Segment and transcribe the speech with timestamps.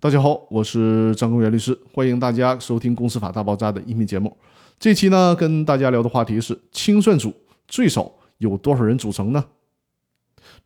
[0.00, 4.36] 大家好，我是张公元律师，欢迎大家收听《公司法大爆炸》的音频节目。
[4.78, 7.34] 这期呢，跟大家聊的话题是清算组
[7.66, 9.44] 最少有多少人组成呢？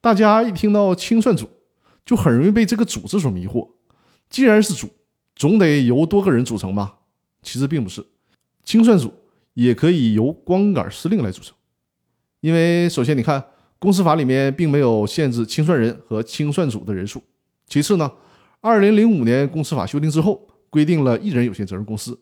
[0.03, 1.49] 大家一听到清算组，
[2.05, 3.67] 就很容易被这个“组”字所迷惑。
[4.29, 4.91] 既然是组，
[5.35, 6.99] 总得由多个人组成吧？
[7.43, 8.05] 其实并不是，
[8.65, 9.11] 清算组
[9.55, 11.55] 也可以由光杆司令来组成。
[12.41, 13.43] 因为首先你看，
[13.79, 17.23] 公司法里面并没有限制清算人和清算组的人数。
[17.67, 18.13] 其次呢？
[18.65, 22.17] 二零零五年公司法修订之后，规定了一人有限责任公司，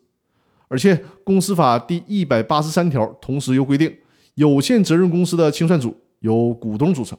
[0.67, 3.95] 而且公司法第一百八十三条同时又规定，
[4.33, 7.15] 有限责任公司的清算组由股东组成，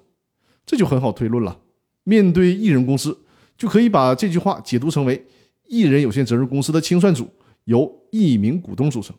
[0.67, 1.57] 这就很好推论了。
[2.03, 3.17] 面对一人公司，
[3.57, 5.25] 就可以把这句话解读成为
[5.69, 7.29] 一人有限责任公司的清算组
[7.67, 9.15] 由一名股东组成。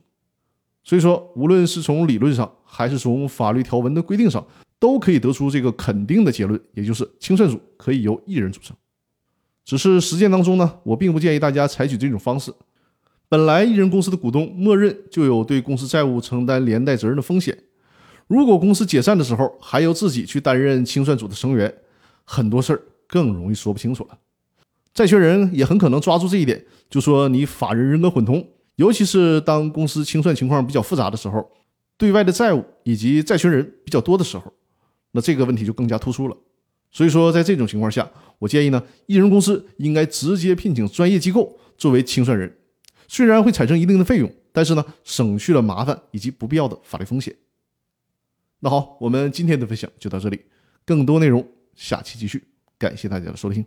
[0.83, 4.45] 所以说，无论是从理论上还是从法律条文的规定上，
[4.77, 8.75] 都可以得出这个肯定的结论，也就是清算组可以由一人组成。
[9.65, 12.53] 只是实践当中呢，我并不建议大家采取这种方式。
[13.29, 17.57] 本来一人公司的股东默认就有对公司债务承担连带责任的风险，
[18.27, 21.73] 如果公司解散的时候还由自己去担任清算组的成员，
[22.25, 24.17] 很多事儿更容易说不清楚了。
[24.93, 31.49] 债权人也很可能抓住这一点，就说你法人人格混同，尤其是当公司清算情况比较复杂的时候，
[31.97, 34.53] 对外的债务以及债权人比较多的时候，
[35.13, 36.37] 那这个问题就更加突出了。
[36.93, 42.55] 所以说，在这种情况下，我建议呢，艺人公司应该直接聘请专业机构作为清算人，
[43.07, 47.35] 虽然会产生一定的费用，但是呢，省去了麻烦以及不必要的法律风险。
[48.59, 50.39] 那好，我们今天的分享就到这里，
[50.85, 52.43] 更多内容下期继续，
[52.77, 53.65] 感谢大家的收听。